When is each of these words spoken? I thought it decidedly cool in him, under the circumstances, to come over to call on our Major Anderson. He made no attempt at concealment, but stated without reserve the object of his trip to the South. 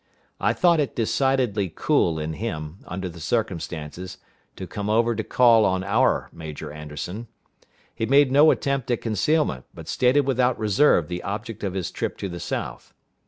I 0.39 0.53
thought 0.53 0.79
it 0.79 0.95
decidedly 0.95 1.71
cool 1.75 2.17
in 2.17 2.33
him, 2.33 2.79
under 2.87 3.07
the 3.07 3.19
circumstances, 3.19 4.17
to 4.55 4.65
come 4.65 4.89
over 4.89 5.13
to 5.13 5.23
call 5.23 5.63
on 5.63 5.83
our 5.83 6.27
Major 6.33 6.71
Anderson. 6.73 7.27
He 7.93 8.07
made 8.07 8.31
no 8.31 8.49
attempt 8.49 8.89
at 8.89 8.99
concealment, 9.01 9.65
but 9.75 9.87
stated 9.87 10.21
without 10.21 10.57
reserve 10.57 11.07
the 11.07 11.21
object 11.21 11.63
of 11.63 11.75
his 11.75 11.91
trip 11.91 12.17
to 12.17 12.29
the 12.29 12.39
South. 12.39 12.95